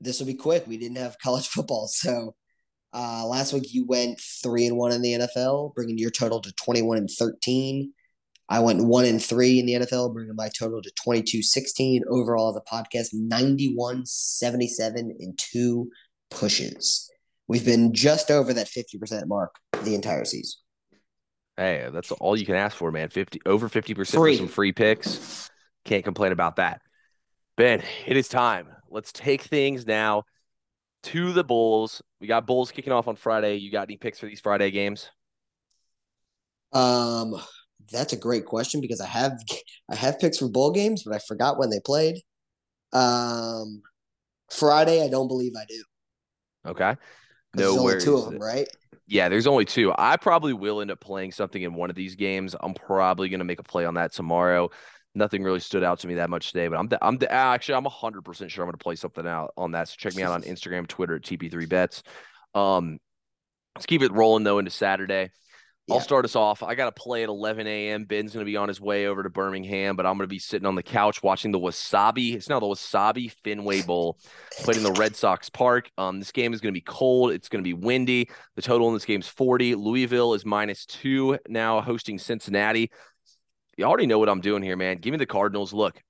[0.00, 0.66] This will be quick.
[0.66, 2.34] We didn't have college football, so
[2.92, 6.52] uh, last week you went three and one in the NFL, bringing your total to
[6.52, 7.92] twenty one and thirteen.
[8.48, 12.02] I went one and three in the NFL, bringing my total to 22 16.
[12.10, 15.90] Overall, the podcast 91 77 in two
[16.30, 17.10] pushes.
[17.48, 20.60] We've been just over that 50% mark the entire season.
[21.56, 23.08] Hey, that's all you can ask for, man.
[23.10, 25.50] 50 over 50% for some free picks.
[25.84, 26.80] Can't complain about that.
[27.56, 28.68] Ben, it is time.
[28.90, 30.24] Let's take things now
[31.04, 32.02] to the Bulls.
[32.20, 33.56] We got Bulls kicking off on Friday.
[33.56, 35.10] You got any picks for these Friday games?
[36.72, 37.36] Um,
[37.92, 39.38] that's a great question because I have
[39.88, 42.16] I have picks for bowl games, but I forgot when they played.
[42.92, 43.82] Um,
[44.50, 45.84] Friday, I don't believe I do.
[46.66, 46.96] Okay.
[47.54, 48.68] No, only two of them, right?
[49.06, 49.92] Yeah, there's only two.
[49.96, 52.56] I probably will end up playing something in one of these games.
[52.58, 54.70] I'm probably going to make a play on that tomorrow.
[55.14, 57.76] Nothing really stood out to me that much today, but I'm the, I'm the, actually
[57.76, 59.88] I'm 100% sure I'm going to play something out on that.
[59.88, 62.02] So check me out on Instagram, Twitter at TP3bets.
[62.54, 62.98] Um,
[63.76, 65.30] let's keep it rolling though into Saturday.
[65.86, 65.96] Yeah.
[65.96, 66.62] I'll start us off.
[66.62, 68.04] I got to play at 11 a.m.
[68.04, 70.38] Ben's going to be on his way over to Birmingham, but I'm going to be
[70.38, 72.34] sitting on the couch watching the Wasabi.
[72.34, 74.18] It's now the Wasabi Fenway Bowl
[74.62, 75.90] played in the Red Sox Park.
[75.98, 77.32] Um, this game is going to be cold.
[77.32, 78.30] It's going to be windy.
[78.56, 79.74] The total in this game is 40.
[79.74, 82.90] Louisville is minus two now, hosting Cincinnati.
[83.76, 84.98] You already know what I'm doing here, man.
[84.98, 85.74] Give me the Cardinals.
[85.74, 86.00] Look,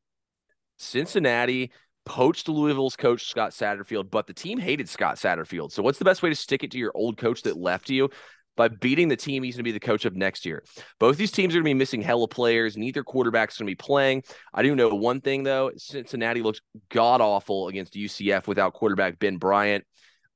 [0.78, 1.72] Cincinnati
[2.04, 5.72] poached Louisville's coach Scott Satterfield, but the team hated Scott Satterfield.
[5.72, 8.10] So what's the best way to stick it to your old coach that left you?
[8.56, 10.62] By beating the team he's going to be the coach of next year.
[10.98, 12.76] Both these teams are going to be missing hella players.
[12.76, 14.22] Neither quarterback's going to be playing.
[14.52, 19.36] I do know one thing though: Cincinnati looks god awful against UCF without quarterback Ben
[19.36, 19.84] Bryant,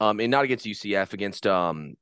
[0.01, 1.95] um, and not against UCF against um,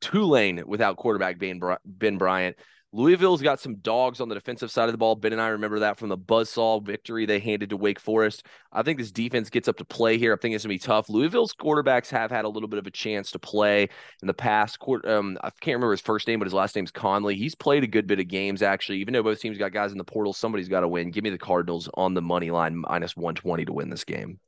[0.00, 2.56] Tulane without quarterback Ben Ben Bryant.
[2.96, 5.16] Louisville's got some dogs on the defensive side of the ball.
[5.16, 8.46] Ben and I remember that from the buzzsaw victory they handed to Wake Forest.
[8.72, 10.32] I think this defense gets up to play here.
[10.32, 11.10] I think it's going to be tough.
[11.10, 13.90] Louisville's quarterbacks have had a little bit of a chance to play
[14.22, 14.78] in the past.
[15.04, 17.36] Um, I can't remember his first name, but his last name's Conley.
[17.36, 19.00] He's played a good bit of games, actually.
[19.00, 21.10] Even though both teams got guys in the portal, somebody's got to win.
[21.10, 24.40] Give me the Cardinals on the money line, minus 120 to win this game.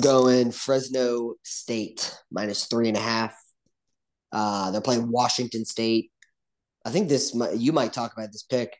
[0.00, 3.36] Going Fresno State, minus three and a half.
[4.32, 6.10] Uh, they're playing Washington State.
[6.84, 8.76] I think this you might talk about this pick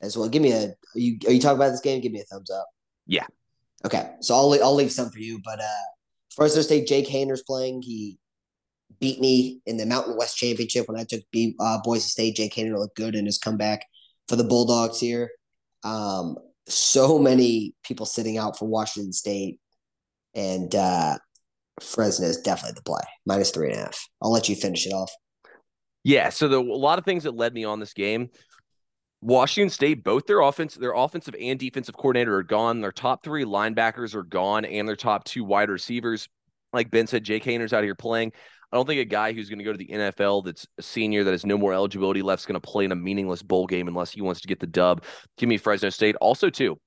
[0.00, 0.28] as well.
[0.28, 2.00] Give me a are you are you talking about this game?
[2.00, 2.66] Give me a thumbs up.
[3.06, 3.26] Yeah.
[3.84, 5.86] Okay, so I'll I'll leave some for you, but uh,
[6.34, 7.82] Fresno State Jake Haener's playing.
[7.82, 8.18] He
[9.00, 12.36] beat me in the Mountain West Championship when I took B, uh, Boise State.
[12.36, 13.84] Jake Haener looked good in his comeback
[14.28, 15.30] for the Bulldogs here.
[15.84, 16.36] Um,
[16.68, 19.60] so many people sitting out for Washington State,
[20.34, 21.18] and uh,
[21.80, 24.08] Fresno is definitely the play minus three and a half.
[24.20, 25.12] I'll let you finish it off.
[26.04, 28.30] Yeah, so the, a lot of things that led me on this game.
[29.20, 32.80] Washington State, both their offense, their offensive and defensive coordinator are gone.
[32.80, 36.28] Their top three linebackers are gone, and their top two wide receivers.
[36.72, 38.32] Like Ben said, Jake Haener's out here playing.
[38.70, 41.24] I don't think a guy who's going to go to the NFL that's a senior
[41.24, 43.88] that has no more eligibility left is going to play in a meaningless bowl game
[43.88, 45.02] unless he wants to get the dub.
[45.38, 46.16] Give me Fresno State.
[46.16, 46.78] Also, too,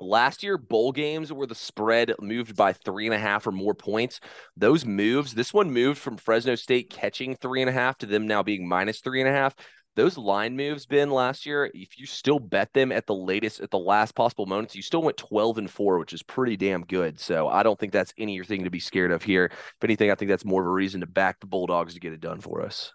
[0.00, 3.74] Last year, bowl games where the spread moved by three and a half or more
[3.74, 4.18] points.
[4.56, 8.26] Those moves, this one moved from Fresno State catching three and a half to them
[8.26, 9.54] now being minus three and a half.
[9.94, 13.70] those line moves been last year, if you still bet them at the latest, at
[13.70, 17.20] the last possible moments, you still went 12 and 4, which is pretty damn good.
[17.20, 19.46] So I don't think that's anything to be scared of here.
[19.52, 22.14] If anything, I think that's more of a reason to back the Bulldogs to get
[22.14, 22.92] it done for us.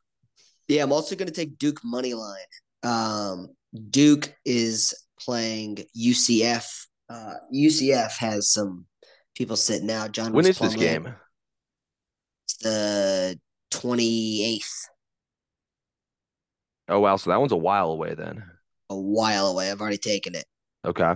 [0.67, 2.37] Yeah, I'm also going to take Duke money line.
[2.83, 3.49] Um,
[3.91, 6.85] Duke is playing UCF.
[7.09, 8.85] Uh, UCF has some
[9.35, 10.11] people sitting out.
[10.11, 11.13] John, when is this game?
[12.45, 13.39] It's the
[13.71, 14.63] 28th.
[16.89, 18.43] Oh wow, so that one's a while away then.
[18.89, 19.69] A while away.
[19.69, 20.45] I've already taken it.
[20.85, 21.15] Okay.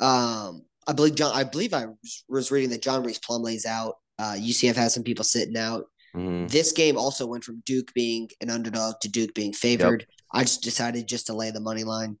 [0.00, 1.32] Um, I believe John.
[1.34, 1.86] I believe I
[2.28, 3.94] was reading that John Rhys Plumlee's out.
[4.18, 5.84] Uh, UCF has some people sitting out.
[6.16, 6.46] Mm-hmm.
[6.46, 10.00] This game also went from Duke being an underdog to Duke being favored.
[10.00, 10.08] Yep.
[10.32, 12.18] I just decided just to lay the money line.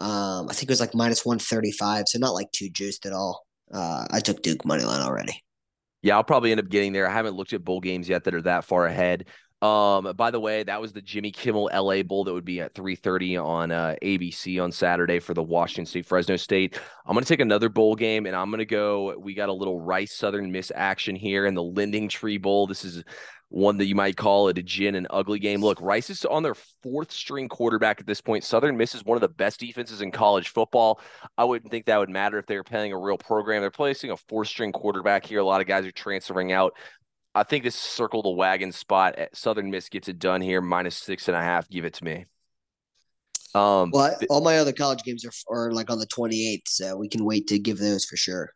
[0.00, 3.06] Um, I think it was like minus one thirty five, so not like too juiced
[3.06, 3.46] at all.
[3.72, 5.42] Uh, I took Duke money line already.
[6.02, 7.08] Yeah, I'll probably end up getting there.
[7.08, 9.28] I haven't looked at bowl games yet that are that far ahead.
[9.62, 12.72] Um, by the way, that was the Jimmy Kimmel LA Bowl that would be at
[12.72, 16.78] 3:30 on uh, ABC on Saturday for the Washington State Fresno State.
[17.06, 19.18] I'm gonna take another bowl game and I'm gonna go.
[19.18, 22.66] We got a little Rice Southern Miss action here in the LendingTree Bowl.
[22.66, 23.04] This is
[23.50, 25.60] one that you might call it a gin and ugly game.
[25.60, 28.44] Look, Rice is on their fourth string quarterback at this point.
[28.44, 31.00] Southern Miss is one of the best defenses in college football.
[31.36, 33.60] I wouldn't think that would matter if they were playing a real program.
[33.60, 35.40] They're placing a four string quarterback here.
[35.40, 36.74] A lot of guys are transferring out.
[37.34, 40.96] I think this circle the wagon spot at Southern Miss gets it done here, minus
[40.96, 41.68] six and a half.
[41.68, 42.26] Give it to me.
[43.54, 47.08] Um, well, all my other college games are, are like on the 28th, so we
[47.08, 48.50] can wait to give those for sure.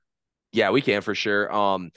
[0.52, 1.52] Yeah, we can for sure.
[1.52, 1.90] Um,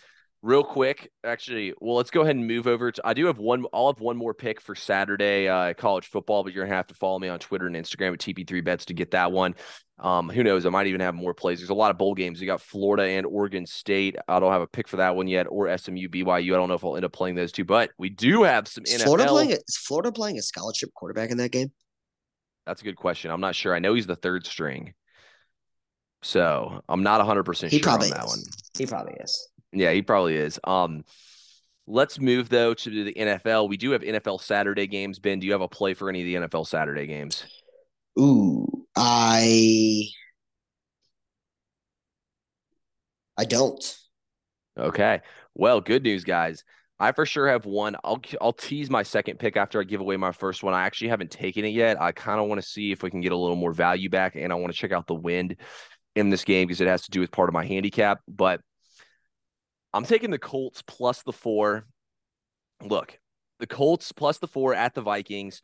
[0.47, 3.01] real quick, actually, well, let's go ahead and move over to.
[3.05, 3.65] I do have one.
[3.73, 6.93] I'll have one more pick for Saturday uh, college football, but you're gonna have to
[6.93, 9.55] follow me on Twitter and Instagram at TP3 Bets to get that one.
[9.99, 10.65] Um, who knows?
[10.65, 11.59] I might even have more plays.
[11.59, 12.39] There's a lot of bowl games.
[12.39, 14.15] You got Florida and Oregon State.
[14.27, 16.53] I don't have a pick for that one yet, or SMU BYU.
[16.53, 18.85] I don't know if I'll end up playing those two, but we do have some
[18.85, 19.03] is NFL.
[19.03, 19.51] Florida playing?
[19.51, 21.71] Is Florida playing a scholarship quarterback in that game?
[22.65, 23.31] That's a good question.
[23.31, 23.75] I'm not sure.
[23.75, 24.93] I know he's the third string,
[26.21, 28.29] so I'm not 100 percent sure on that is.
[28.29, 28.39] one.
[28.77, 29.49] He probably is.
[29.71, 30.59] Yeah, he probably is.
[30.63, 31.03] Um,
[31.85, 33.69] let's move though to the NFL.
[33.69, 35.19] We do have NFL Saturday games.
[35.19, 37.45] Ben, do you have a play for any of the NFL Saturday games?
[38.19, 40.07] Ooh, I
[43.37, 43.97] I don't.
[44.77, 45.21] Okay.
[45.53, 46.63] Well, good news, guys.
[46.99, 47.95] I for sure have one.
[48.03, 50.73] I'll I'll tease my second pick after I give away my first one.
[50.73, 52.01] I actually haven't taken it yet.
[52.01, 54.35] I kind of want to see if we can get a little more value back,
[54.35, 55.57] and I want to check out the wind
[56.15, 58.19] in this game because it has to do with part of my handicap.
[58.27, 58.61] But
[59.93, 61.87] I'm taking the Colts plus the four.
[62.83, 63.19] Look,
[63.59, 65.61] the Colts plus the four at the Vikings.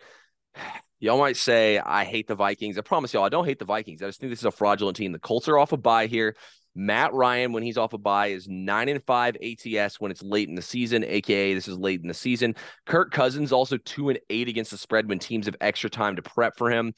[0.99, 2.77] Y'all might say I hate the Vikings.
[2.77, 4.01] I promise y'all, I don't hate the Vikings.
[4.01, 5.11] I just think this is a fraudulent team.
[5.11, 6.33] The Colts are off a bye here.
[6.75, 10.49] Matt Ryan, when he's off a bye, is nine and five ATS when it's late
[10.49, 12.55] in the season, aka this is late in the season.
[12.85, 16.21] Kirk Cousins also two and eight against the spread when teams have extra time to
[16.21, 16.93] prep for him.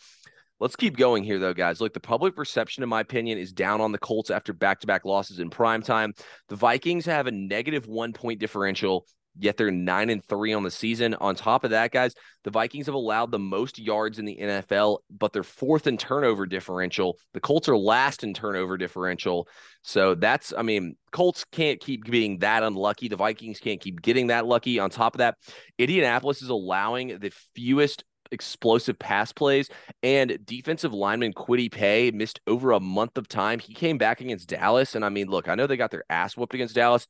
[0.59, 1.81] Let's keep going here, though, guys.
[1.81, 4.87] Look, the public perception, in my opinion, is down on the Colts after back to
[4.87, 6.13] back losses in prime time.
[6.47, 9.05] The Vikings have a negative one point differential
[9.37, 11.13] yet they're nine and three on the season.
[11.15, 12.13] On top of that, guys,
[12.43, 16.45] the Vikings have allowed the most yards in the NFL, but they're fourth in turnover
[16.45, 17.17] differential.
[17.33, 19.47] The Colts are last in turnover differential.
[19.81, 23.07] So that's, I mean, Colts can't keep being that unlucky.
[23.07, 24.79] The Vikings can't keep getting that lucky.
[24.79, 25.35] On top of that,
[25.77, 28.03] Indianapolis is allowing the fewest
[28.35, 29.69] explosive pass plays
[30.03, 33.57] and defensive lineman Kwity Paye missed over a month of time.
[33.57, 34.93] He came back against Dallas.
[34.93, 37.07] And I mean, look, I know they got their ass whooped against Dallas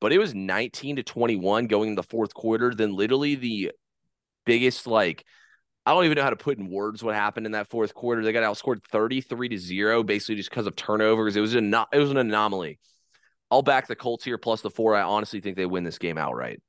[0.00, 2.74] but it was 19 to 21 going in the fourth quarter.
[2.74, 3.72] Then literally the
[4.44, 5.24] biggest like
[5.84, 8.22] I don't even know how to put in words what happened in that fourth quarter.
[8.22, 11.36] They got outscored 33 to 0 basically just because of turnovers.
[11.36, 12.78] It was a not it was an anomaly.
[13.50, 14.94] I'll back the Colts here plus the 4.
[14.94, 16.60] I honestly think they win this game outright.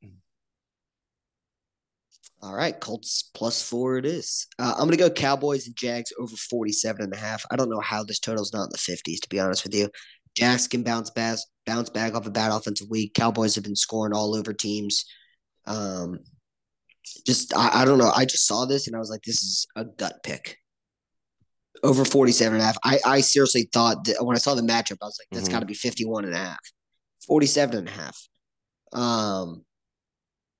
[2.42, 4.48] All right, Colts plus 4 it is.
[4.58, 7.44] Uh, I'm going to go Cowboys and Jags over 47 and a half.
[7.52, 9.90] I don't know how this total's not in the 50s to be honest with you.
[10.36, 13.14] Jags can bounce back, bounce back off a bad offensive week.
[13.14, 15.04] Cowboys have been scoring all over teams.
[15.66, 16.20] Um,
[17.26, 18.12] just I, I don't know.
[18.16, 20.58] I just saw this and I was like, this is a gut pick.
[21.84, 22.78] Over 47 and a half.
[22.84, 25.54] I, I seriously thought that when I saw the matchup, I was like, that's mm-hmm.
[25.54, 26.60] got to be 51 and a half.
[27.28, 28.18] 47 and a half.
[28.92, 29.66] Um,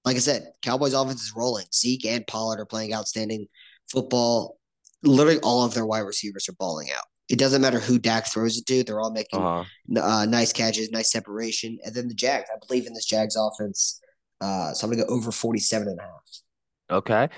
[0.10, 1.68] like I said, Cowboys offense is rolling.
[1.72, 3.46] Zeke and Pollard are playing outstanding
[3.92, 4.58] football.
[5.04, 7.04] Literally all of their wide receivers are balling out.
[7.30, 10.02] It doesn't matter who Dak throws it to; they're all making uh-huh.
[10.02, 11.78] uh, nice catches, nice separation.
[11.86, 14.02] And then the Jags, I believe in this Jags offense,
[14.42, 16.12] uh, so I'm gonna go over 47 and a half.
[16.90, 17.30] Okay,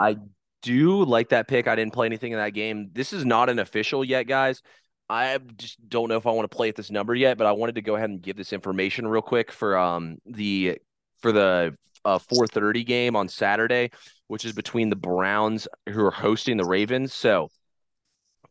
[0.00, 0.16] I
[0.62, 1.68] do like that pick.
[1.68, 2.90] I didn't play anything in that game.
[2.92, 4.62] This is not an official yet, guys.
[5.08, 7.52] I just don't know if I want to play at this number yet, but I
[7.52, 10.78] wanted to go ahead and give this information real quick for um the
[11.20, 13.90] for the uh 4:30 game on Saturday.
[14.28, 17.12] which is between the Browns who are hosting the Ravens.
[17.14, 17.48] So,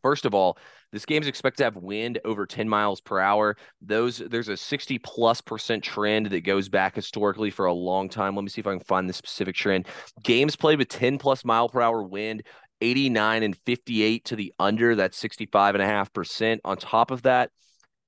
[0.02, 0.58] first of all,
[0.92, 3.56] this game is expected to have wind over 10 miles per hour.
[3.82, 8.34] Those there's a 60 plus percent trend that goes back historically for a long time.
[8.36, 9.86] Let me see if I can find the specific trend.
[10.22, 12.44] Games played with 10 plus mile per hour wind
[12.80, 14.94] 89 and 58 to the under.
[14.94, 17.50] That's 65 and a half percent On top of that,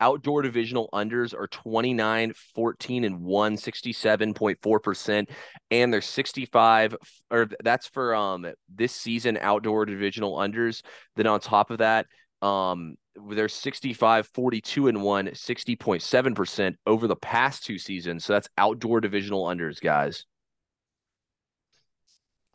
[0.01, 5.29] outdoor divisional unders are 29, 14, and 1, 67.4%.
[5.71, 6.97] And they're 65,
[7.31, 10.83] or that's for um this season outdoor divisional unders.
[11.17, 12.07] Then on top of that,
[12.43, 12.97] um,
[13.31, 18.25] they're 65, 42, and 1, 60.7% over the past two seasons.
[18.25, 20.25] So that's outdoor divisional unders, guys.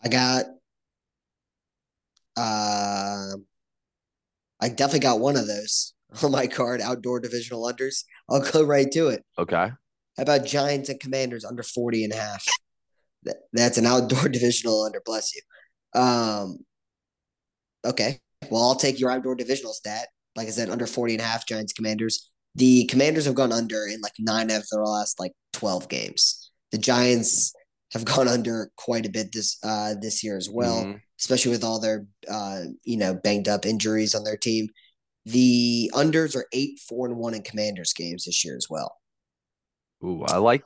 [0.04, 0.46] I got
[2.36, 3.36] uh,
[4.60, 8.04] I definitely got one of those on my card, outdoor divisional unders.
[8.30, 9.24] I'll go right to it.
[9.38, 9.72] Okay.
[10.18, 12.46] How about Giants and Commanders under 40 and a half?
[13.24, 15.42] That, that's an outdoor divisional under, bless you.
[16.00, 16.60] Um,
[17.86, 18.20] okay.
[18.50, 20.10] Well, I'll take your outdoor divisional stat.
[20.36, 22.30] Like I said, under 40 and a half, Giants Commanders.
[22.56, 26.52] The Commanders have gone under in like nine of their last like 12 games.
[26.72, 27.54] The Giants
[27.94, 30.98] have gone under quite a bit this uh this year as well, mm-hmm.
[31.20, 34.68] especially with all their uh you know banged up injuries on their team.
[35.26, 38.98] The unders are eight, four, and one in Commanders games this year as well.
[40.04, 40.64] Ooh, I like,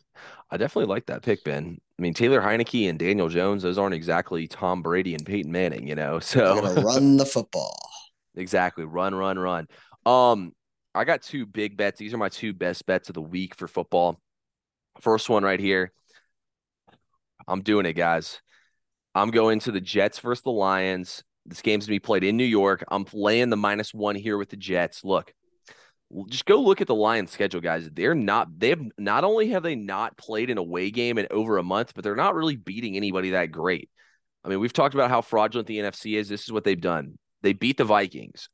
[0.50, 1.78] I definitely like that pick, Ben.
[1.98, 5.88] I mean, Taylor Heinicke and Daniel Jones; those aren't exactly Tom Brady and Peyton Manning,
[5.88, 6.20] you know.
[6.22, 7.78] So run the football.
[8.36, 9.68] exactly, run, run, run.
[10.06, 10.54] Um,
[10.96, 12.00] I got two big bets.
[12.00, 14.20] These are my two best bets of the week for football.
[15.02, 15.92] First one right here.
[17.48, 18.42] I'm doing it, guys.
[19.14, 21.24] I'm going to the Jets versus the Lions.
[21.48, 22.84] This game's gonna be played in New York.
[22.90, 25.04] I'm playing the minus one here with the Jets.
[25.04, 25.34] Look,
[26.30, 27.90] just go look at the Lions schedule, guys.
[27.92, 31.58] They're not, they have not only have they not played an away game in over
[31.58, 33.90] a month, but they're not really beating anybody that great.
[34.44, 36.30] I mean, we've talked about how fraudulent the NFC is.
[36.30, 37.18] This is what they've done.
[37.42, 38.50] They beat the Vikings,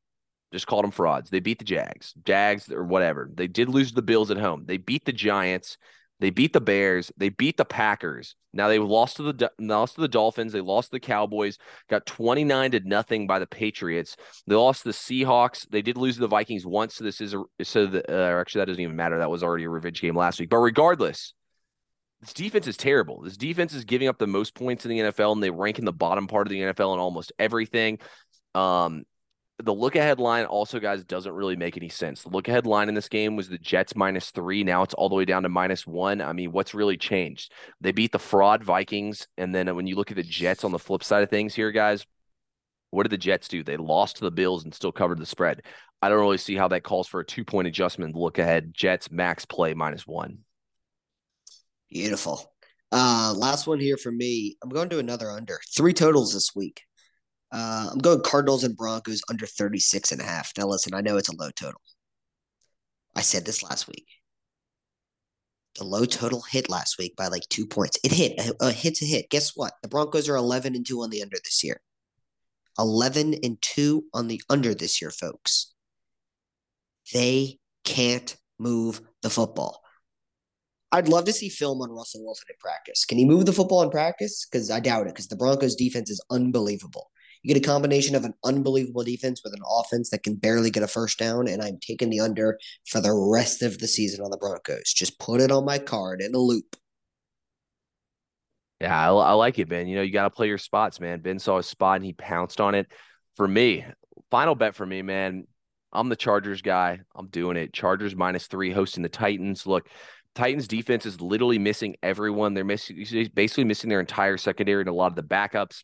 [0.51, 1.29] just called them frauds.
[1.29, 3.29] They beat the Jags, Jags or whatever.
[3.31, 4.63] They did lose the Bills at home.
[4.65, 5.77] They beat the Giants.
[6.23, 7.11] They beat the Bears.
[7.17, 8.37] They beat the Packers.
[8.53, 10.53] Now they lost to the lost to the Dolphins.
[10.53, 11.57] They lost to the Cowboys.
[11.89, 14.15] Got twenty nine to nothing by the Patriots.
[14.47, 15.67] They lost to the Seahawks.
[15.69, 16.95] They did lose to the Vikings once.
[16.95, 19.17] So this is a so the, uh, actually that doesn't even matter.
[19.17, 20.49] That was already a revenge game last week.
[20.49, 21.33] But regardless,
[22.21, 23.23] this defense is terrible.
[23.23, 25.83] This defense is giving up the most points in the NFL, and they rank in
[25.83, 27.99] the bottom part of the NFL in almost everything.
[28.55, 29.03] Um,
[29.63, 32.23] the look ahead line also, guys, doesn't really make any sense.
[32.23, 34.63] The look ahead line in this game was the Jets minus three.
[34.63, 36.21] Now it's all the way down to minus one.
[36.21, 37.51] I mean, what's really changed?
[37.81, 39.27] They beat the fraud Vikings.
[39.37, 41.71] And then when you look at the Jets on the flip side of things here,
[41.71, 42.05] guys,
[42.91, 43.63] what did the Jets do?
[43.63, 45.61] They lost to the Bills and still covered the spread.
[46.01, 48.15] I don't really see how that calls for a two point adjustment.
[48.15, 50.39] Look ahead, Jets max play minus one.
[51.89, 52.51] Beautiful.
[52.91, 54.57] Uh, last one here for me.
[54.61, 56.81] I'm going to another under three totals this week.
[57.53, 60.51] Uh, I'm going Cardinals and Broncos under 36 and a half.
[60.57, 61.81] Now, listen, I know it's a low total.
[63.15, 64.07] I said this last week.
[65.77, 67.99] The low total hit last week by like two points.
[68.03, 68.39] It hit.
[68.39, 69.29] A, a hit's a hit.
[69.29, 69.73] Guess what?
[69.83, 71.79] The Broncos are 11 and 2 on the under this year.
[72.79, 75.73] 11 and 2 on the under this year, folks.
[77.13, 79.81] They can't move the football.
[80.91, 83.05] I'd love to see film on Russell Wilson in practice.
[83.05, 84.47] Can he move the football in practice?
[84.49, 87.11] Because I doubt it, because the Broncos defense is unbelievable.
[87.43, 90.81] You get a combination of an unbelievable defense with an offense that can barely get
[90.81, 94.31] a first down, and I'm taking the under for the rest of the season on
[94.31, 94.93] the Broncos.
[94.93, 96.77] Just put it on my card in a loop.
[98.79, 99.87] Yeah, I, I like it, Ben.
[99.87, 101.21] You know, you got to play your spots, man.
[101.21, 102.87] Ben saw a spot and he pounced on it.
[103.35, 103.85] For me,
[104.31, 105.45] final bet for me, man.
[105.91, 106.99] I'm the Chargers guy.
[107.15, 107.71] I'm doing it.
[107.71, 109.67] Chargers minus three hosting the Titans.
[109.67, 109.89] Look,
[110.35, 112.53] Titans defense is literally missing everyone.
[112.53, 115.83] They're missing basically missing their entire secondary and a lot of the backups.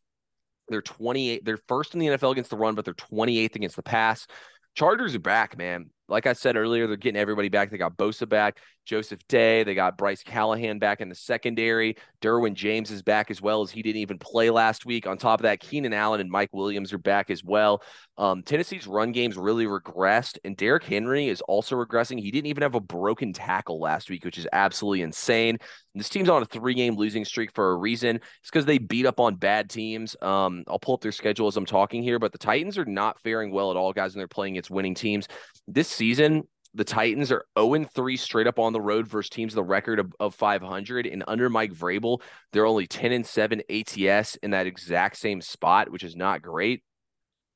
[0.70, 1.44] They're 28.
[1.46, 4.28] They're first in the NFL against the run, but they're 28th against the pass.
[4.76, 5.90] Chargers are back, man.
[6.10, 7.70] Like I said earlier, they're getting everybody back.
[7.70, 9.64] They got Bosa back, Joseph Day.
[9.64, 11.96] They got Bryce Callahan back in the secondary.
[12.22, 15.08] Derwin James is back as well as he didn't even play last week.
[15.08, 17.82] On top of that, Keenan Allen and Mike Williams are back as well.
[18.18, 22.20] Um, Tennessee's run game's really regressed, and Derrick Henry is also regressing.
[22.20, 25.58] He didn't even have a broken tackle last week, which is absolutely insane.
[25.96, 28.18] This team's on a three-game losing streak for a reason.
[28.18, 30.18] It's because they beat up on bad teams.
[30.22, 33.22] Um, I'll pull up their schedule as I'm talking here, but the Titans are not
[33.22, 35.28] faring well at all, guys, and they're playing against winning teams.
[35.68, 39.64] This season, the Titans are 0 3 straight up on the road versus teams the
[39.64, 41.06] record of, of 500.
[41.06, 45.92] And under Mike Vrabel, they're only 10 and 7 ATS in that exact same spot,
[45.92, 46.84] which is not great.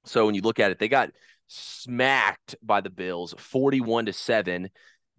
[0.05, 1.11] So when you look at it, they got
[1.47, 4.69] smacked by the Bills 41 to 7.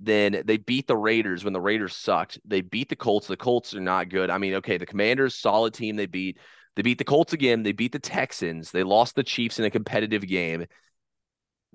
[0.00, 2.38] Then they beat the Raiders when the Raiders sucked.
[2.44, 3.28] They beat the Colts.
[3.28, 4.28] The Colts are not good.
[4.28, 6.38] I mean, okay, the Commanders, solid team they beat.
[6.74, 7.62] They beat the Colts again.
[7.62, 8.72] They beat the Texans.
[8.72, 10.66] They lost the Chiefs in a competitive game.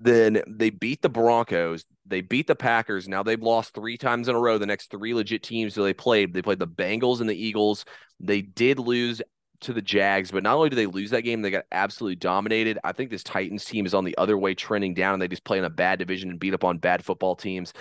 [0.02, 1.84] Then they beat the Broncos.
[2.06, 3.06] They beat the Packers.
[3.06, 4.56] Now they've lost three times in a row.
[4.56, 7.84] The next three legit teams that they played, they played the Bengals and the Eagles.
[8.18, 9.20] They did lose
[9.60, 12.78] to the Jags, but not only did they lose that game, they got absolutely dominated.
[12.82, 15.44] I think this Titans team is on the other way, trending down, and they just
[15.44, 17.74] play in a bad division and beat up on bad football teams.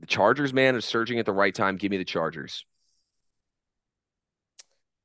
[0.00, 1.76] The Chargers, man, are surging at the right time.
[1.76, 2.66] Give me the Chargers.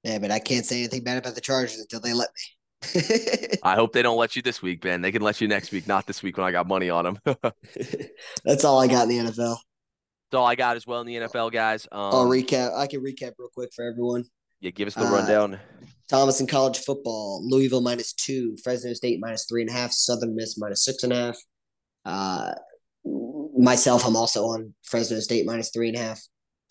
[0.03, 2.62] Yeah, but I can't say anything bad about the Chargers until they let me.
[3.63, 5.01] I hope they don't let you this week, Ben.
[5.01, 7.19] They can let you next week, not this week when I got money on them.
[8.45, 9.57] That's all I got in the NFL.
[10.33, 11.87] That's all I got as well in the NFL, guys.
[11.91, 12.75] Um, I'll recap.
[12.75, 14.25] I can recap real quick for everyone.
[14.61, 15.55] Yeah, give us the rundown.
[15.55, 15.59] Uh,
[16.09, 20.35] Thomas in college football: Louisville minus two, Fresno State minus three and a half, Southern
[20.35, 21.37] Miss minus six and a half.
[22.05, 22.53] Uh,
[23.57, 26.21] myself, I'm also on Fresno State minus three and a half.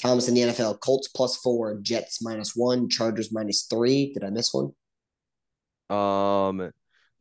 [0.00, 4.12] Thomas in the NFL: Colts plus four, Jets minus one, Chargers minus three.
[4.12, 4.72] Did I miss one?
[5.93, 6.72] Um,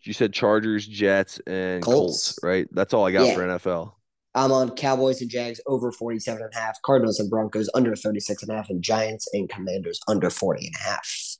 [0.03, 2.67] you said Chargers, Jets, and Colts, Colts right?
[2.71, 3.35] That's all I got yeah.
[3.35, 3.93] for NFL.
[4.33, 8.43] I'm on Cowboys and Jags over 47 and a half, Cardinals and Broncos under 36
[8.43, 11.37] and a half, and Giants and Commanders under 40 and a half.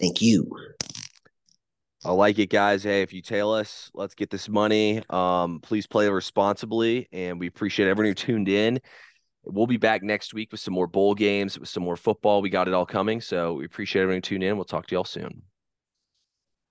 [0.00, 0.50] Thank you.
[2.04, 2.82] I like it, guys.
[2.82, 5.02] Hey, if you tail us, let's get this money.
[5.10, 8.80] Um, please play responsibly, and we appreciate everyone who tuned in.
[9.44, 12.40] We'll be back next week with some more bowl games, with some more football.
[12.40, 14.56] We got it all coming, so we appreciate everyone who tuned in.
[14.56, 15.42] We'll talk to y'all soon.